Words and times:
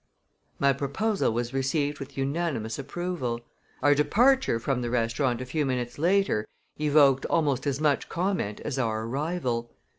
My 0.57 0.73
proposal 0.73 1.31
was 1.31 1.53
received 1.53 1.99
with 1.99 2.17
unanimous 2.17 2.79
approval. 2.79 3.39
Our 3.83 3.93
departure 3.93 4.59
from 4.59 4.81
the 4.81 4.89
restaurant 4.89 5.41
a 5.41 5.45
few 5.45 5.63
minutes 5.63 5.99
later 5.99 6.47
evoked 6.79 7.27
almost 7.27 7.67
as 7.67 7.79
much 7.79 8.09
comment 8.09 8.61
as 8.61 8.79
our 8.79 9.03
arrival. 9.03 9.69